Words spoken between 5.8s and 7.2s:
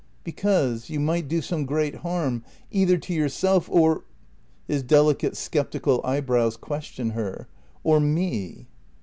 eyebrows questioned